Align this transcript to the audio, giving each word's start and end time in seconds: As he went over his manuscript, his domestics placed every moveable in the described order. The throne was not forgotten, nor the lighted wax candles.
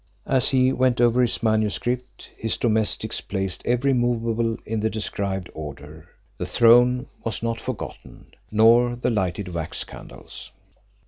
As 0.25 0.49
he 0.49 0.73
went 0.73 0.99
over 0.99 1.21
his 1.21 1.43
manuscript, 1.43 2.31
his 2.35 2.57
domestics 2.57 3.21
placed 3.21 3.63
every 3.67 3.93
moveable 3.93 4.57
in 4.65 4.79
the 4.79 4.89
described 4.89 5.47
order. 5.53 6.09
The 6.39 6.47
throne 6.47 7.05
was 7.23 7.43
not 7.43 7.61
forgotten, 7.61 8.33
nor 8.49 8.95
the 8.95 9.11
lighted 9.11 9.49
wax 9.49 9.83
candles. 9.83 10.49